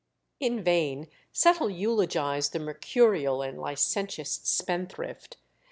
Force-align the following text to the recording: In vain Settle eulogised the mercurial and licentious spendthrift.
In 0.39 0.63
vain 0.63 1.09
Settle 1.31 1.69
eulogised 1.69 2.53
the 2.53 2.59
mercurial 2.59 3.43
and 3.43 3.59
licentious 3.59 4.39
spendthrift. 4.43 5.37